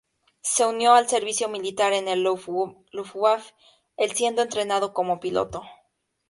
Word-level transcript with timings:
Se 0.41 0.65
unió 0.65 0.93
al 0.95 1.07
servicio 1.07 1.47
militar 1.47 1.93
en 1.93 2.05
la 2.05 2.15
"Luftwaffe" 2.15 3.53
el 3.97 4.13
siendo 4.15 4.41
entrenado 4.41 4.95
como 4.95 5.19
piloto. 5.19 5.61